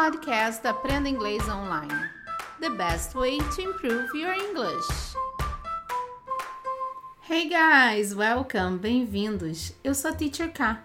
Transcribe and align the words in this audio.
podcast 0.00 0.64
Aprenda 0.64 1.08
Inglês 1.08 1.42
Online. 1.48 2.08
The 2.60 2.70
best 2.70 3.16
way 3.16 3.38
to 3.38 3.62
improve 3.62 4.16
your 4.16 4.32
English. 4.32 4.86
Hey 7.28 7.48
guys, 7.48 8.14
welcome, 8.14 8.78
bem-vindos. 8.78 9.72
Eu 9.82 9.96
sou 9.96 10.12
a 10.12 10.14
Teacher 10.14 10.52
K. 10.52 10.78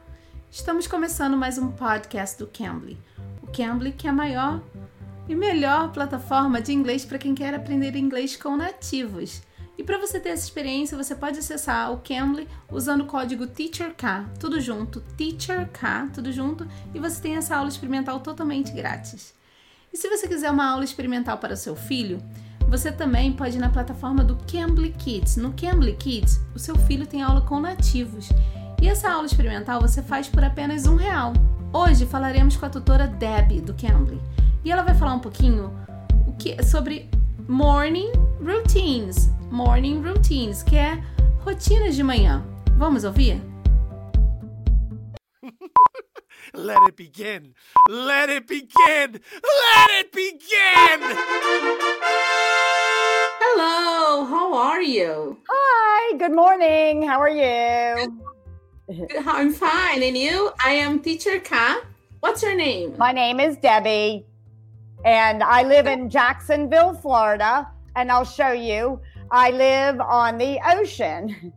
Estamos 0.50 0.88
começando 0.88 1.38
mais 1.38 1.60
um 1.60 1.70
podcast 1.70 2.40
do 2.40 2.48
Cambly. 2.48 2.98
O 3.44 3.48
Cambly 3.56 3.92
que 3.92 4.08
é 4.08 4.10
a 4.10 4.14
maior 4.14 4.60
e 5.30 5.36
melhor 5.36 5.92
plataforma 5.92 6.60
de 6.60 6.74
inglês 6.74 7.06
para 7.06 7.20
quem 7.20 7.36
quer 7.36 7.54
aprender 7.54 7.96
inglês 7.96 8.36
com 8.36 8.58
nativos. 8.58 9.44
E 9.78 9.84
para 9.84 9.98
você 9.98 10.20
ter 10.20 10.30
essa 10.30 10.44
experiência, 10.44 10.98
você 10.98 11.16
pode 11.16 11.40
acessar 11.40 11.92
o 11.92 11.98
Cambly 11.98 12.48
usando 12.72 13.02
o 13.02 13.06
código 13.06 13.48
TEACHERK, 13.48 14.04
tudo 14.40 14.62
junto, 14.62 15.02
TEACHERK, 15.18 16.12
tudo 16.14 16.32
junto, 16.32 16.68
e 16.94 17.00
você 17.00 17.20
tem 17.20 17.36
essa 17.36 17.56
aula 17.56 17.70
experimental 17.70 18.20
totalmente 18.20 18.72
grátis. 18.72 19.34
E 19.92 19.98
se 19.98 20.08
você 20.08 20.28
quiser 20.28 20.52
uma 20.52 20.70
aula 20.70 20.84
experimental 20.84 21.38
para 21.38 21.54
o 21.54 21.58
seu 21.58 21.76
filho, 21.76 22.22
você 22.68 22.92
também 22.92 23.32
pode 23.34 23.58
ir 23.58 23.60
na 23.60 23.70
plataforma 23.70 24.24
do 24.24 24.36
Cambly 24.52 24.92
Kids. 24.92 25.38
No 25.38 25.54
Cambly 25.54 25.96
Kids, 25.96 26.40
o 26.56 26.60
seu 26.60 26.76
filho 26.76 27.06
tem 27.06 27.22
aula 27.22 27.42
com 27.42 27.60
nativos. 27.60 28.30
E 28.82 28.88
essa 28.88 29.12
aula 29.12 29.26
experimental 29.26 29.80
você 29.80 30.02
faz 30.02 30.28
por 30.28 30.44
apenas 30.44 30.88
um 30.88 30.96
real. 30.96 31.34
Hoje 31.72 32.06
falaremos 32.06 32.58
com 32.58 32.66
a 32.66 32.70
tutora 32.70 33.08
Debbie 33.08 33.62
do 33.62 33.74
Cambly. 33.74 34.20
E 34.64 34.72
ela 34.72 34.82
vai 34.82 34.96
falar 34.96 35.14
um 35.14 35.20
pouquinho 35.20 35.72
o 36.28 36.34
que, 36.34 36.62
sobre 36.64 37.10
morning 37.48 38.12
routines. 38.44 39.30
Morning 39.50 40.02
routines, 40.02 40.62
que 40.64 40.76
é 40.76 41.02
rotinas 41.40 41.96
de 41.96 42.04
manhã. 42.04 42.44
Vamos 42.78 43.04
ouvir? 43.06 43.42
Let 46.54 46.78
it 46.88 46.96
begin. 46.98 47.54
Let 47.90 48.30
it 48.30 48.48
begin. 48.48 49.22
Let 49.22 49.92
it 49.92 50.12
begin. 50.12 51.00
Hello, 53.40 54.26
how 54.26 54.54
are 54.54 54.82
you? 54.82 55.38
Hi, 55.50 56.18
good 56.18 56.34
morning. 56.34 57.04
How 57.04 57.20
are 57.22 57.30
you? 57.30 58.22
I'm 59.26 59.54
fine, 59.54 60.04
and 60.04 60.18
you? 60.18 60.52
I 60.64 60.72
am 60.72 61.00
teacher 61.00 61.40
Ka. 61.40 61.82
What's 62.20 62.44
your 62.44 62.56
name? 62.56 62.96
My 62.98 63.12
name 63.12 63.40
is 63.40 63.56
Debbie, 63.58 64.26
and 65.06 65.42
I 65.44 65.64
live 65.64 65.88
in 65.88 66.10
Jacksonville, 66.10 66.94
Florida. 66.94 67.73
And 67.96 68.12
I'll 68.12 68.26
show 68.26 68.52
you. 68.52 69.00
I 69.32 69.52
live 69.52 70.00
on 70.00 70.38
the 70.38 70.60
ocean. 70.66 71.54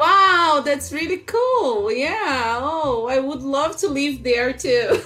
Wow, 0.00 0.62
that's 0.64 0.92
really 0.92 1.18
cool. 1.18 1.92
Yeah. 1.92 2.58
Oh, 2.60 3.06
I 3.08 3.20
would 3.20 3.42
love 3.42 3.76
to 3.78 3.88
live 3.88 4.24
there 4.24 4.52
too. 4.52 5.00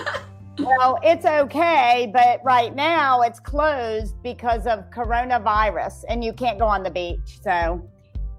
well, 0.58 0.98
it's 1.02 1.24
okay, 1.24 2.10
but 2.12 2.40
right 2.44 2.74
now 2.74 3.22
it's 3.22 3.38
closed 3.38 4.20
because 4.22 4.66
of 4.66 4.90
coronavirus 4.90 6.04
and 6.08 6.24
you 6.24 6.32
can't 6.32 6.58
go 6.58 6.66
on 6.66 6.82
the 6.82 6.90
beach. 6.90 7.38
So 7.42 7.88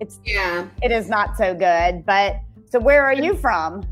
it's 0.02 0.20
yeah. 0.26 0.68
It 0.82 0.92
is 0.92 1.08
not 1.08 1.38
so 1.38 1.54
good, 1.54 2.06
but 2.06 2.42
so 2.70 2.80
where 2.80 3.06
are 3.06 3.14
you 3.14 3.36
from? 3.36 3.84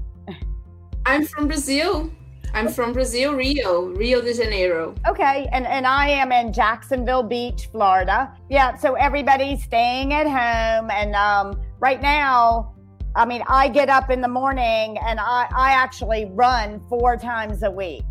I'm 1.05 1.25
from 1.25 1.47
Brazil. 1.47 2.11
I'm 2.53 2.67
from 2.67 2.93
Brazil, 2.93 3.33
Rio, 3.33 3.87
Rio 3.87 4.21
de 4.21 4.33
Janeiro. 4.33 4.95
Okay, 5.07 5.47
and 5.51 5.65
and 5.67 5.85
I 5.85 6.09
am 6.09 6.31
in 6.31 6.51
Jacksonville 6.51 7.23
Beach, 7.23 7.69
Florida. 7.71 8.33
Yeah, 8.49 8.75
so 8.75 8.95
everybody's 8.95 9.63
staying 9.63 10.13
at 10.13 10.25
home, 10.25 10.89
and 10.89 11.15
um, 11.15 11.61
right 11.79 12.01
now, 12.01 12.73
I 13.15 13.25
mean, 13.25 13.43
I 13.47 13.67
get 13.67 13.89
up 13.89 14.09
in 14.09 14.21
the 14.21 14.27
morning 14.27 14.97
and 15.05 15.19
I 15.19 15.47
I 15.55 15.71
actually 15.71 16.25
run 16.31 16.81
four 16.89 17.17
times 17.17 17.63
a 17.63 17.71
week. 17.71 18.05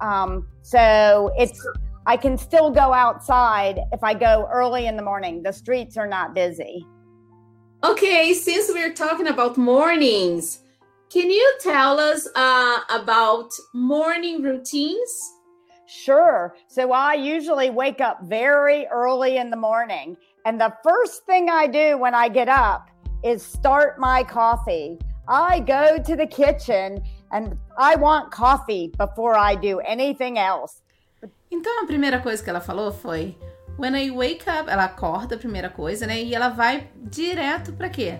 Um, 0.00 0.46
so 0.62 1.32
it's 1.38 1.66
I 2.06 2.16
can 2.16 2.38
still 2.38 2.70
go 2.70 2.92
outside 2.92 3.80
if 3.92 4.02
I 4.04 4.14
go 4.14 4.48
early 4.52 4.86
in 4.86 4.96
the 4.96 5.02
morning. 5.02 5.42
The 5.42 5.52
streets 5.52 5.96
are 5.96 6.06
not 6.06 6.34
busy. 6.34 6.86
Okay, 7.84 8.32
since 8.32 8.68
we're 8.68 8.92
talking 8.92 9.26
about 9.26 9.56
mornings. 9.56 10.60
Can 11.16 11.30
you 11.30 11.50
tell 11.62 11.98
us 11.98 12.28
uh, 12.34 12.80
about 12.90 13.50
morning 13.72 14.42
routines? 14.42 15.32
Sure. 15.86 16.54
So 16.68 16.92
I 16.92 17.14
usually 17.14 17.70
wake 17.70 18.02
up 18.02 18.18
very 18.24 18.86
early 18.88 19.38
in 19.38 19.48
the 19.48 19.56
morning. 19.56 20.18
And 20.44 20.60
the 20.60 20.74
first 20.84 21.24
thing 21.24 21.48
I 21.48 21.68
do 21.68 21.96
when 21.96 22.14
I 22.14 22.28
get 22.28 22.50
up 22.50 22.90
is 23.24 23.42
start 23.42 23.98
my 23.98 24.24
coffee. 24.24 24.98
I 25.26 25.60
go 25.60 25.96
to 25.96 26.16
the 26.16 26.26
kitchen 26.26 27.02
and 27.32 27.56
I 27.78 27.96
want 27.96 28.30
coffee 28.30 28.92
before 28.98 29.38
I 29.38 29.54
do 29.54 29.80
anything 29.80 30.36
else. 30.36 30.82
Então 31.50 31.82
a 31.82 31.86
primeira 31.86 32.20
coisa 32.20 32.44
que 32.44 32.50
ela 32.50 32.60
falou 32.60 32.92
foi: 32.92 33.34
When 33.78 33.94
I 33.94 34.10
wake 34.10 34.46
up, 34.50 34.68
ela 34.68 34.84
acorda 34.84 35.36
a 35.36 35.38
primeira 35.38 35.70
coisa, 35.70 36.06
né? 36.06 36.22
E 36.22 36.34
ela 36.34 36.50
vai 36.50 36.90
direto 36.94 37.72
para 37.72 37.88
quê? 37.88 38.18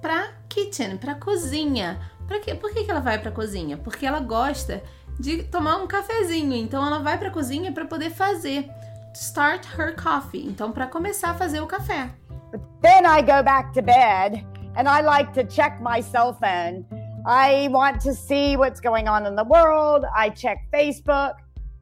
Pra 0.00 0.34
kitchen, 0.48 0.96
pra 0.98 1.16
cozinha 1.16 1.98
Pra 2.28 2.38
quê? 2.38 2.54
Por 2.54 2.72
que, 2.72 2.84
que 2.84 2.90
ela 2.90 3.00
vai 3.00 3.18
pra 3.18 3.32
cozinha? 3.32 3.78
Porque 3.78 4.04
ela 4.04 4.20
gosta 4.20 4.82
de 5.18 5.42
tomar 5.44 5.78
um 5.78 5.86
cafezinho. 5.86 6.54
Então 6.54 6.86
ela 6.86 6.98
vai 6.98 7.18
pra 7.18 7.30
cozinha 7.30 7.72
para 7.72 7.86
poder 7.86 8.10
fazer. 8.10 8.68
Start 9.14 9.66
her 9.76 9.96
coffee. 9.96 10.46
Então, 10.46 10.70
para 10.70 10.86
começar 10.86 11.30
a 11.30 11.34
fazer 11.34 11.60
o 11.60 11.66
café. 11.66 12.10
But 12.52 12.60
then 12.82 13.04
I 13.04 13.22
go 13.22 13.42
back 13.42 13.72
to 13.72 13.82
bed 13.82 14.44
and 14.76 14.86
I 14.86 15.02
like 15.02 15.32
to 15.32 15.44
check 15.44 15.80
my 15.80 16.02
cell 16.02 16.34
phone. 16.34 16.84
I 17.26 17.68
want 17.68 18.00
to 18.02 18.14
see 18.14 18.56
what's 18.56 18.80
going 18.80 19.08
on 19.08 19.26
in 19.26 19.34
the 19.34 19.44
world. 19.44 20.04
I 20.14 20.30
check 20.30 20.58
Facebook. 20.70 21.34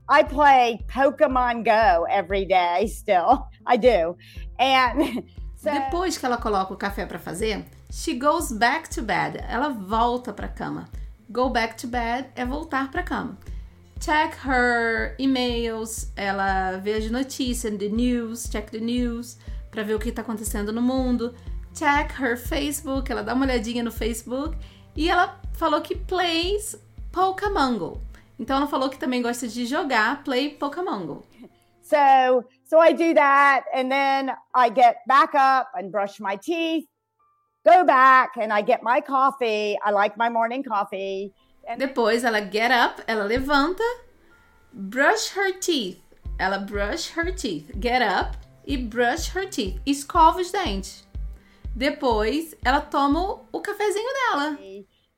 I 0.08 0.22
play 0.22 0.84
Pokemon 0.88 1.64
Go 1.64 2.06
every 2.08 2.46
day 2.46 2.86
still. 2.86 3.48
I 3.66 3.76
do. 3.76 4.16
And 4.58 5.24
so... 5.56 5.70
depois 5.70 6.16
que 6.16 6.24
ela 6.24 6.36
coloca 6.36 6.72
o 6.72 6.76
café 6.76 7.04
para 7.04 7.18
fazer, 7.18 7.64
She 7.91 8.19
goes 8.19 8.52
back 8.52 8.88
to 8.91 9.02
bed. 9.02 9.44
Ela 9.48 9.70
volta 9.70 10.32
para 10.32 10.48
cama. 10.48 10.88
Go 11.30 11.48
back 11.48 11.76
to 11.78 11.86
bed 11.86 12.30
é 12.36 12.44
voltar 12.44 12.91
para 12.91 13.02
cama. 13.02 13.36
Check 14.00 14.34
her 14.44 15.14
emails. 15.19 16.12
Ela 16.16 16.78
vê 16.78 16.94
as 16.94 17.10
notícias, 17.10 17.78
the 17.78 17.88
news, 17.88 18.48
check 18.48 18.70
the 18.70 18.80
news 18.80 19.38
para 19.70 19.82
ver 19.82 19.94
o 19.94 19.98
que 19.98 20.10
está 20.10 20.22
acontecendo 20.22 20.72
no 20.72 20.82
mundo. 20.82 21.34
Check 21.74 22.12
her 22.20 22.36
Facebook. 22.36 23.10
Ela 23.10 23.22
dá 23.22 23.34
uma 23.34 23.44
olhadinha 23.44 23.82
no 23.82 23.91
Facebook 23.91 24.56
e 24.94 25.08
ela 25.08 25.41
falou 25.54 25.80
que 25.80 25.94
plays 25.94 26.76
Pokémon 27.12 27.78
Go. 27.78 28.00
Então 28.38 28.56
ela 28.56 28.66
falou 28.66 28.91
que 28.91 28.98
também 28.98 29.22
gosta 29.22 29.48
de 29.48 29.64
jogar 29.66 30.22
play 30.24 30.50
Pokémon 30.50 31.06
Go. 31.06 31.26
So, 31.82 32.44
so 32.64 32.80
I 32.80 32.92
do 32.92 33.14
that 33.14 33.64
and 33.72 33.88
then 33.88 34.34
I 34.54 34.68
get 34.74 34.97
back 35.06 35.34
up 35.34 35.70
and 35.74 35.91
brush 35.91 36.18
my 36.18 36.36
teeth 36.36 36.86
go 37.66 37.84
back 37.84 38.37
and 38.41 38.53
I 38.53 38.62
get 38.62 38.82
my 38.82 39.00
coffee. 39.00 39.77
I 39.84 39.91
like 39.91 40.16
my 40.16 40.28
morning 40.28 40.62
coffee. 40.62 41.32
And 41.69 41.81
Depois 41.81 42.25
ela 42.25 42.43
get 42.43 42.71
up, 42.71 43.00
ela 43.09 43.28
levanta, 43.28 43.88
brush 44.72 45.31
her 45.31 45.53
teeth. 45.53 46.00
Ela 46.38 46.60
brush 46.60 47.09
her 47.10 47.31
teeth. 47.32 47.72
Get 47.81 48.03
up 48.03 48.37
e 48.65 48.77
brush 48.77 49.31
her 49.31 49.47
teeth. 49.47 49.81
Escova 49.87 50.41
os 50.41 50.53
dentes. 50.53 51.03
Depois 51.77 52.54
ela 52.65 52.81
toma 52.81 53.41
o 53.53 53.60
cafezinho 53.60 54.12
dela. 54.31 54.59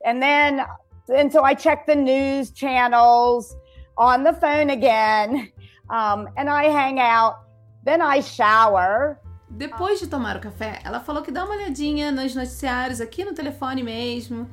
And 0.05 0.21
then 0.21 0.65
and 1.13 1.31
so 1.31 1.43
I 1.43 1.53
check 1.53 1.85
the 1.85 1.95
news 1.95 2.51
channels 2.51 3.55
on 3.97 4.23
the 4.23 4.33
phone 4.33 4.69
again. 4.69 5.51
Um, 5.89 6.29
and 6.37 6.49
I 6.49 6.65
hang 6.65 6.99
out. 6.99 7.39
Then 7.83 8.01
I 8.01 8.21
shower. 8.21 9.19
Depois 9.49 9.99
de 9.99 10.07
tomar 10.07 10.37
o 10.37 10.39
café, 10.39 10.79
ela 10.83 10.99
falou 10.99 11.23
que 11.23 11.31
dá 11.31 11.43
uma 11.43 11.55
olhadinha 11.55 12.11
nos 12.11 12.35
noticiários 12.35 13.01
aqui 13.01 13.25
no 13.25 13.33
telefone 13.33 13.83
mesmo, 13.83 14.49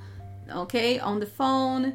ok? 0.55 1.01
On 1.03 1.19
the 1.19 1.27
phone. 1.27 1.93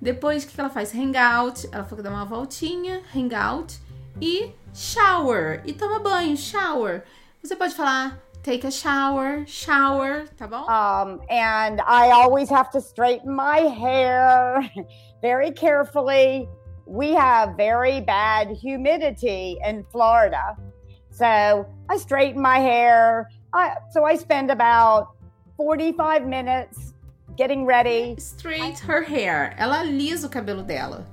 Depois, 0.00 0.44
o 0.44 0.48
que 0.48 0.60
ela 0.60 0.70
faz? 0.70 0.94
Hangout. 0.94 1.68
Ela 1.70 1.84
falou 1.84 1.96
que 1.98 2.02
dá 2.02 2.10
uma 2.10 2.24
voltinha, 2.24 3.02
hangout. 3.14 3.78
E 4.20 4.52
shower. 4.74 5.62
E 5.64 5.72
toma 5.72 6.00
banho, 6.00 6.36
shower. 6.36 7.04
Você 7.42 7.54
pode 7.54 7.74
falar 7.74 8.20
take 8.42 8.64
a 8.64 8.70
shower, 8.70 9.44
shower, 9.46 10.26
tá 10.36 10.46
bom? 10.46 10.64
Um, 10.64 11.20
and 11.28 11.80
I 11.82 12.10
always 12.10 12.48
have 12.48 12.70
to 12.70 12.80
straighten 12.80 13.34
my 13.34 13.58
hair 13.58 14.68
very 15.22 15.52
carefully. 15.52 16.48
We 16.86 17.12
have 17.12 17.56
very 17.56 18.00
bad 18.00 18.50
humidity 18.50 19.58
in 19.64 19.84
Florida. 19.92 20.56
So 21.10 21.66
I 21.88 21.96
straighten 21.98 22.40
my 22.40 22.58
hair. 22.58 23.28
I, 23.52 23.76
so 23.90 24.04
I 24.04 24.16
spend 24.16 24.50
about 24.50 25.16
45 25.56 26.26
minutes 26.26 26.94
getting 27.36 27.66
ready. 27.66 28.16
Straight 28.18 28.78
her 28.80 29.02
hair. 29.02 29.54
Ela 29.58 29.80
alisa 29.80 30.26
o 30.26 30.30
cabelo 30.30 30.62
dela. 30.62 31.06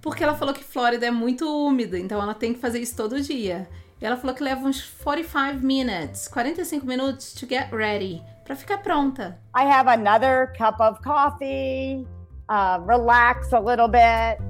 Porque 0.00 0.22
ela 0.22 0.34
falou 0.34 0.54
que 0.54 0.62
Flórida 0.62 1.06
é 1.06 1.10
muito 1.10 1.44
úmida, 1.44 1.98
então 1.98 2.22
ela 2.22 2.34
tem 2.34 2.54
que 2.54 2.60
fazer 2.60 2.80
isso 2.80 2.96
todo 2.96 3.20
dia. 3.20 3.68
E 4.00 4.06
ela 4.06 4.16
falou 4.16 4.34
que 4.34 4.42
leva 4.42 4.66
uns 4.66 4.80
45 4.80 5.64
minutes, 5.64 6.28
45 6.28 6.86
minutos 6.86 7.32
to 7.34 7.46
get 7.48 7.72
ready, 7.72 8.22
para 8.44 8.54
ficar 8.54 8.78
pronta. 8.78 9.36
I 9.54 9.64
have 9.64 9.90
another 9.90 10.52
cup 10.56 10.80
of 10.80 11.02
coffee, 11.02 12.06
uh, 12.48 12.80
relax 12.86 13.52
a 13.52 13.58
little 13.58 13.88
bit. 13.88 14.40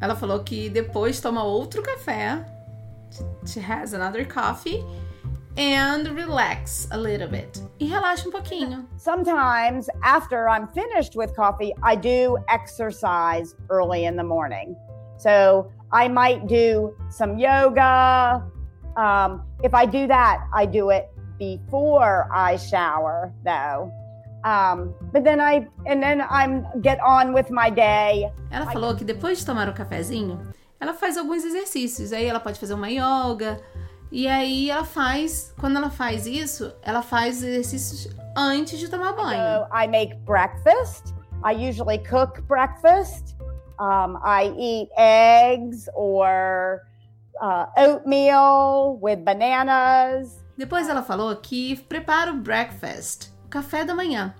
Ela 0.00 0.16
falou 0.16 0.42
que 0.42 0.70
depois 0.70 1.20
toma 1.20 1.44
outro 1.44 1.82
café. 1.82 2.44
She 3.46 3.60
has 3.60 3.92
another 3.92 4.24
coffee 4.24 4.84
and 5.56 6.08
relax 6.08 6.88
a 6.90 6.98
little 6.98 7.28
bit. 7.28 7.60
E 7.78 7.88
relaxa 7.90 8.26
um 8.26 8.32
pouquinho. 8.32 8.86
Sometimes 8.96 9.88
after 10.02 10.48
I'm 10.48 10.66
finished 10.68 11.14
with 11.16 11.34
coffee, 11.36 11.72
I 11.82 11.94
do 11.96 12.38
exercise 12.48 13.54
early 13.70 14.04
in 14.06 14.16
the 14.16 14.24
morning. 14.24 14.76
So 15.18 15.70
I 15.92 16.08
might 16.08 16.46
do 16.48 16.94
some 17.08 17.38
yoga. 17.38 18.42
Um, 18.96 19.42
if 19.62 19.74
I 19.74 19.86
do 19.86 20.06
that, 20.08 20.44
I 20.52 20.66
do 20.66 20.90
it 20.90 21.08
before 21.38 22.28
I 22.32 22.56
shower, 22.56 23.32
though. 23.44 23.92
Um, 24.44 24.94
but 25.12 25.24
then 25.24 25.40
I 25.40 25.66
and 25.86 26.02
then 26.02 26.20
I'm 26.28 26.66
get 26.82 27.00
on 27.00 27.32
with 27.32 27.50
my 27.50 27.70
day. 27.70 28.30
Ela 28.50 28.66
falou 28.66 28.94
que 28.94 29.04
depois 29.04 29.38
de 29.38 29.46
tomar 29.46 29.68
o 29.68 29.72
cafezinho, 29.72 30.38
ela 30.84 30.92
faz 30.92 31.16
alguns 31.16 31.44
exercícios. 31.44 32.12
Aí 32.12 32.26
ela 32.26 32.38
pode 32.38 32.60
fazer 32.60 32.74
uma 32.74 32.88
yoga. 32.88 33.60
E 34.12 34.28
aí 34.28 34.70
ela 34.70 34.84
faz, 34.84 35.52
quando 35.58 35.76
ela 35.78 35.90
faz 35.90 36.26
isso, 36.26 36.72
ela 36.82 37.02
faz 37.02 37.42
exercícios 37.42 38.14
antes 38.36 38.78
de 38.78 38.88
tomar 38.88 39.14
banho. 39.14 39.40
So 39.40 39.68
I 39.74 39.88
make 39.88 40.14
breakfast. 40.26 41.14
I 41.42 41.52
usually 41.52 41.98
cook 41.98 42.42
breakfast. 42.42 43.34
Um, 43.80 44.18
I 44.22 44.54
eat 44.56 44.90
eggs 44.96 45.88
or 45.94 46.82
uh, 47.40 47.66
oatmeal 47.76 48.98
with 49.02 49.24
bananas. 49.24 50.44
Depois 50.56 50.88
ela 50.88 51.02
falou 51.02 51.34
que 51.36 51.76
prepara 51.88 52.30
o 52.30 52.36
breakfast, 52.36 53.32
o 53.46 53.48
café 53.48 53.84
da 53.84 53.94
manhã, 53.94 54.32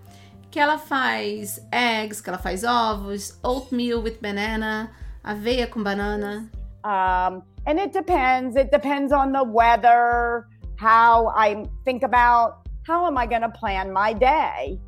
que 0.50 0.60
ela 0.60 0.78
faz 0.78 1.60
eggs, 1.72 2.22
que 2.22 2.28
ela 2.28 2.38
faz 2.38 2.62
ovos, 2.62 3.36
oatmeal 3.42 4.00
with 4.00 4.18
banana, 4.22 4.92
aveia 5.24 5.66
com 5.66 5.82
banana. 5.82 6.50
Um, 6.84 7.42
and 7.66 7.78
it 7.78 7.92
depends. 7.92 8.56
It 8.56 8.70
depends 8.70 9.12
on 9.12 9.32
the 9.32 9.42
weather, 9.42 10.46
how 10.76 11.28
I 11.28 11.64
think 11.84 12.02
about 12.02 12.68
how 12.86 13.06
am 13.06 13.16
I 13.16 13.26
going 13.26 13.42
to 13.42 13.48
plan 13.48 13.92
my 13.92 14.12
day. 14.12 14.78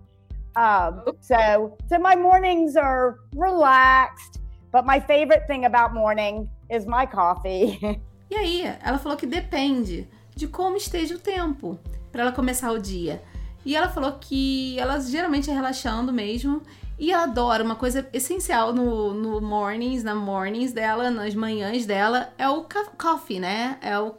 Um, 0.56 1.02
so, 1.20 1.76
so 1.88 1.98
my 1.98 2.14
mornings 2.14 2.76
are 2.76 3.18
relaxed, 3.34 4.40
but 4.72 4.84
my 4.84 5.00
favorite 5.00 5.46
thing 5.46 5.64
about 5.64 5.94
morning 5.94 6.48
is 6.70 6.86
my 6.86 7.06
coffee. 7.06 8.00
E 8.28 8.34
aí, 8.34 8.76
ela 8.82 8.98
falou 8.98 9.16
que 9.16 9.24
depende 9.24 10.08
de 10.34 10.48
como 10.48 10.76
esteja 10.76 11.14
o 11.14 11.18
tempo 11.18 11.78
para 12.10 12.22
ela 12.22 12.32
começar 12.32 12.72
o 12.72 12.78
dia. 12.78 13.22
E 13.64 13.76
ela 13.76 13.88
falou 13.88 14.14
que 14.14 14.76
ela 14.80 14.98
geralmente 14.98 15.48
é 15.48 15.54
relaxando 15.54 16.12
mesmo. 16.12 16.60
E 16.98 17.12
ela 17.12 17.24
adora 17.24 17.62
uma 17.62 17.76
coisa 17.76 18.08
essencial 18.12 18.72
no, 18.72 19.12
no 19.12 19.40
mornings, 19.40 20.02
na 20.02 20.14
mornings 20.14 20.72
dela, 20.72 21.10
nas 21.10 21.34
manhãs 21.34 21.84
dela, 21.84 22.32
é 22.38 22.48
o 22.48 22.66
coffee, 22.96 23.38
né? 23.38 23.78
É 23.82 23.98
o 23.98 24.14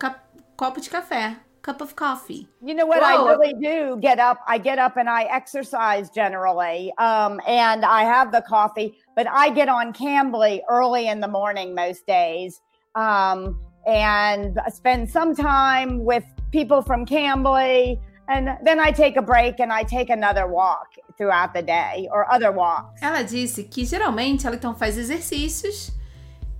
copo 0.55 0.79
de 0.79 0.89
café. 0.89 1.37
Cup 1.63 1.81
of 1.81 1.95
coffee. 1.95 2.47
You 2.61 2.75
know 2.75 2.85
what 2.85 3.01
Whoa. 3.01 3.25
I 3.25 3.29
really 3.29 3.53
do 3.53 3.97
get 3.99 4.19
up, 4.19 4.39
I 4.47 4.57
get 4.57 4.79
up 4.79 4.95
and 4.95 5.09
I 5.09 5.23
exercise 5.23 6.09
generally. 6.09 6.93
Um, 6.97 7.41
and 7.45 7.83
I 7.83 8.03
have 8.03 8.31
the 8.31 8.41
coffee, 8.41 8.95
but 9.17 9.27
I 9.27 9.49
get 9.49 9.67
on 9.67 9.91
Cambly 9.91 10.61
early 10.69 11.07
in 11.07 11.19
the 11.19 11.27
morning 11.27 11.75
most 11.75 12.07
days. 12.07 12.61
Um, 12.95 13.59
and 13.85 14.59
spend 14.69 15.09
some 15.09 15.35
time 15.35 16.05
with 16.05 16.23
people 16.51 16.81
from 16.81 17.05
Cambly. 17.05 17.99
And 18.27 18.57
then 18.63 18.79
I 18.79 18.91
take 18.91 19.17
a 19.17 19.21
break 19.21 19.59
and 19.59 19.71
I 19.71 19.83
take 19.83 20.11
another 20.11 20.47
walk 20.47 20.97
throughout 21.17 21.53
the 21.53 21.61
day 21.61 22.09
or 22.11 22.25
other 22.31 22.51
walks. 22.51 23.01
Ela 23.01 23.23
disse 23.23 23.63
que 23.63 23.85
geralmente 23.85 24.45
ela 24.45 24.55
então 24.55 24.75
faz 24.75 24.97
exercícios 24.97 25.91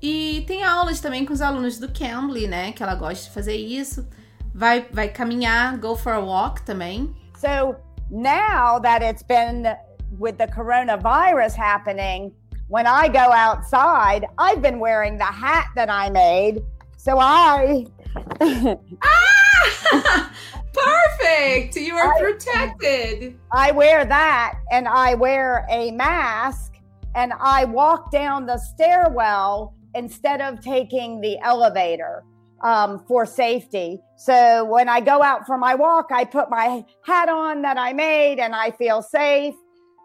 e 0.01 0.43
tem 0.47 0.63
aulas 0.63 0.99
também 1.01 1.25
com 1.25 1.33
os 1.33 1.41
alunos 1.41 1.77
do 1.77 1.89
Cambly, 1.89 2.47
né? 2.47 2.71
Que 2.71 2.83
ela 2.83 2.95
gosta 2.95 3.25
de 3.25 3.31
fazer 3.31 3.55
isso. 3.55 4.07
Vai, 4.53 4.87
vai 4.91 5.09
caminhar, 5.09 5.77
go 5.77 5.95
for 5.95 6.13
a 6.13 6.19
walk 6.19 6.61
também. 6.63 7.13
So 7.35 7.75
now 8.09 8.79
that 8.81 9.03
it's 9.03 9.23
been 9.23 9.75
with 10.17 10.37
the 10.37 10.47
coronavirus 10.47 11.55
happening, 11.55 12.31
when 12.69 12.87
I 12.87 13.07
go 13.09 13.31
outside, 13.31 14.25
I've 14.37 14.61
been 14.61 14.79
wearing 14.79 15.17
the 15.17 15.25
hat 15.25 15.67
that 15.75 15.89
I 15.89 16.09
made 16.09 16.63
So 17.07 17.19
I. 17.19 17.85
ah! 19.01 20.31
Perfect. 20.73 21.75
You 21.75 21.95
are 21.95 22.13
I, 22.13 22.19
protected. 22.19 23.39
I 23.51 23.71
wear 23.71 24.05
that 24.05 24.59
and 24.71 24.87
I 24.87 25.15
wear 25.15 25.65
a 25.69 25.91
mask 25.91 26.73
and 27.15 27.33
I 27.39 27.65
walk 27.65 28.11
down 28.11 28.45
the 28.45 28.57
stairwell 28.57 29.73
instead 29.95 30.41
of 30.41 30.61
taking 30.61 31.21
the 31.21 31.39
elevator 31.39 32.23
um, 32.63 33.03
for 33.07 33.25
safety. 33.25 33.99
So 34.17 34.65
when 34.65 34.89
I 34.89 34.99
go 34.99 35.23
out 35.23 35.45
for 35.45 35.57
my 35.57 35.75
walk, 35.75 36.07
I 36.11 36.25
put 36.25 36.49
my 36.49 36.85
hat 37.05 37.29
on 37.29 37.61
that 37.63 37.77
I 37.77 37.93
made 37.93 38.39
and 38.39 38.55
I 38.55 38.71
feel 38.71 39.01
safe. 39.01 39.55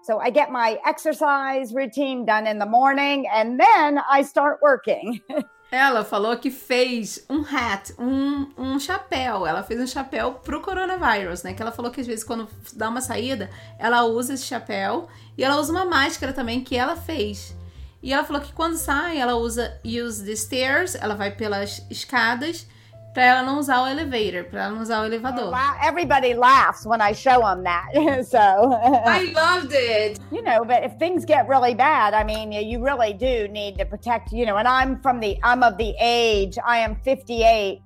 So 0.04 0.18
I 0.18 0.30
get 0.30 0.50
my 0.50 0.78
exercise 0.86 1.72
routine 1.72 2.24
done 2.24 2.46
in 2.46 2.58
the 2.58 2.66
morning 2.66 3.26
and 3.32 3.60
then 3.60 4.00
I 4.10 4.22
start 4.22 4.58
working. 4.62 5.20
Ela 5.72 6.04
falou 6.04 6.36
que 6.36 6.50
fez 6.50 7.24
um 7.30 7.40
hat, 7.40 7.94
um, 7.98 8.46
um 8.58 8.78
chapéu. 8.78 9.46
Ela 9.46 9.62
fez 9.62 9.80
um 9.80 9.86
chapéu 9.86 10.34
pro 10.34 10.60
coronavírus, 10.60 11.42
né? 11.42 11.54
Que 11.54 11.62
ela 11.62 11.72
falou 11.72 11.90
que 11.90 12.02
às 12.02 12.06
vezes 12.06 12.22
quando 12.22 12.46
dá 12.74 12.90
uma 12.90 13.00
saída, 13.00 13.48
ela 13.78 14.04
usa 14.04 14.34
esse 14.34 14.44
chapéu 14.44 15.08
e 15.36 15.42
ela 15.42 15.56
usa 15.56 15.72
uma 15.72 15.86
máscara 15.86 16.34
também 16.34 16.62
que 16.62 16.76
ela 16.76 16.94
fez. 16.94 17.56
E 18.02 18.12
ela 18.12 18.22
falou 18.22 18.42
que 18.42 18.52
quando 18.52 18.76
sai, 18.76 19.16
ela 19.16 19.34
usa 19.36 19.80
use 19.82 20.22
the 20.22 20.36
stairs, 20.36 20.94
ela 20.94 21.14
vai 21.14 21.30
pelas 21.30 21.82
escadas 21.88 22.66
para 23.12 23.24
ela 23.24 23.42
não 23.42 23.58
usar 23.58 23.82
o 23.82 23.86
elevator, 23.86 24.44
para 24.44 24.64
ela 24.64 24.74
não 24.74 24.82
usar 24.82 25.02
o 25.02 25.04
elevador. 25.04 25.52
Everybody 25.82 26.34
laughs 26.34 26.86
when 26.86 27.00
I 27.00 27.12
show 27.12 27.40
them 27.40 27.62
that. 27.64 27.92
so 28.26 28.38
I 28.38 29.32
loved 29.34 29.72
it. 29.72 30.18
You 30.30 30.42
know, 30.42 30.64
but 30.64 30.82
if 30.82 30.96
things 30.98 31.24
get 31.24 31.46
really 31.46 31.74
bad, 31.74 32.14
I 32.14 32.24
mean, 32.24 32.52
you 32.52 32.82
really 32.82 33.12
do 33.12 33.48
need 33.48 33.76
to 33.78 33.84
protect, 33.84 34.32
you 34.32 34.46
know, 34.46 34.56
and 34.56 34.66
I'm 34.66 35.00
from 35.00 35.20
the 35.20 35.38
I'm 35.42 35.62
of 35.62 35.76
the 35.76 35.94
age, 36.00 36.58
I 36.64 36.78
am 36.78 36.96
58. 37.04 37.80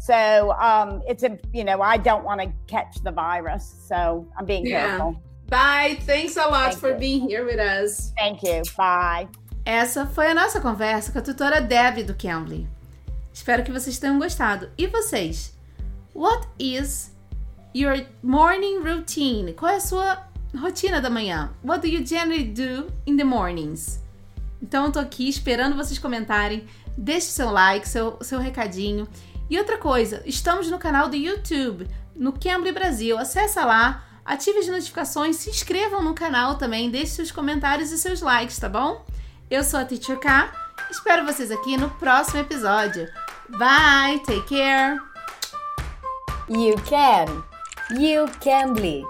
So, 0.00 0.52
um 0.60 1.02
it's 1.06 1.22
a, 1.22 1.38
you 1.52 1.64
know, 1.64 1.80
I 1.82 1.98
don't 1.98 2.24
want 2.24 2.40
to 2.40 2.52
catch 2.66 3.02
the 3.02 3.12
virus. 3.12 3.74
So, 3.86 4.26
I'm 4.38 4.46
being 4.46 4.66
yeah. 4.66 4.88
careful. 4.88 5.22
Bye. 5.48 5.98
Thanks 6.00 6.36
a 6.36 6.48
lot 6.48 6.70
Thank 6.70 6.78
for 6.78 6.92
you. 6.92 6.98
being 6.98 7.28
here 7.28 7.44
with 7.44 7.60
us. 7.60 8.12
Thank 8.16 8.42
you. 8.42 8.62
Bye. 8.76 9.28
Essa 9.66 10.04
foi 10.06 10.26
a 10.26 10.34
nossa 10.34 10.60
conversa 10.60 11.10
com 11.10 11.18
a 11.18 11.22
tutora 11.22 11.60
Deb 11.60 12.02
do 12.02 12.14
Cambly. 12.14 12.68
Espero 13.34 13.64
que 13.64 13.72
vocês 13.72 13.98
tenham 13.98 14.16
gostado. 14.16 14.70
E 14.78 14.86
vocês? 14.86 15.52
What 16.14 16.46
is 16.56 17.12
your 17.74 18.06
morning 18.22 18.78
routine? 18.78 19.52
Qual 19.54 19.72
é 19.72 19.76
a 19.76 19.80
sua 19.80 20.28
rotina 20.56 21.00
da 21.00 21.10
manhã? 21.10 21.52
What 21.64 21.80
do 21.80 21.92
you 21.92 22.06
generally 22.06 22.44
do 22.44 22.92
in 23.04 23.16
the 23.16 23.24
mornings? 23.24 24.00
Então 24.62 24.86
eu 24.86 24.92
tô 24.92 25.00
aqui 25.00 25.28
esperando 25.28 25.76
vocês 25.76 25.98
comentarem. 25.98 26.64
Deixe 26.96 27.26
seu 27.26 27.50
like, 27.50 27.88
seu, 27.88 28.16
seu 28.22 28.38
recadinho. 28.38 29.08
E 29.50 29.58
outra 29.58 29.78
coisa, 29.78 30.22
estamos 30.24 30.70
no 30.70 30.78
canal 30.78 31.08
do 31.08 31.16
YouTube, 31.16 31.88
no 32.14 32.32
Cambly 32.32 32.70
Brasil. 32.70 33.18
Acesse 33.18 33.58
lá, 33.58 34.04
ative 34.24 34.60
as 34.60 34.68
notificações, 34.68 35.36
se 35.36 35.50
inscrevam 35.50 36.02
no 36.04 36.14
canal 36.14 36.54
também, 36.54 36.88
deixe 36.88 37.08
seus 37.08 37.32
comentários 37.32 37.90
e 37.90 37.98
seus 37.98 38.22
likes, 38.22 38.58
tá 38.60 38.68
bom? 38.68 39.04
Eu 39.50 39.64
sou 39.64 39.80
a 39.80 39.84
Teacher 39.84 40.18
K. 40.20 40.52
Espero 40.88 41.26
vocês 41.26 41.50
aqui 41.50 41.76
no 41.76 41.90
próximo 41.90 42.40
episódio. 42.40 43.23
Bye, 43.50 44.20
take 44.26 44.46
care. 44.46 45.00
You 46.48 46.76
can. 46.86 47.44
You 47.96 48.28
can 48.40 48.74
be. 48.74 49.04